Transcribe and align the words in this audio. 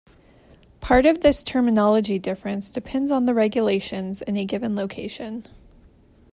Part 0.79 1.05
of 1.05 1.21
this 1.21 1.43
terminology 1.43 2.17
difference 2.17 2.71
depends 2.71 3.11
on 3.11 3.25
the 3.25 3.35
regulations 3.35 4.23
in 4.23 4.35
a 4.35 4.45
given 4.45 4.75
location. 4.75 5.45